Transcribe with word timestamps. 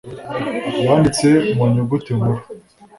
yanditse 0.85 1.27
mu 1.55 1.63
nyuguti 1.73 2.11
nkuru 2.17 2.41